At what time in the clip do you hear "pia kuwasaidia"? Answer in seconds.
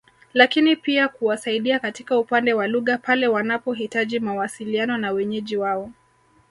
0.75-1.79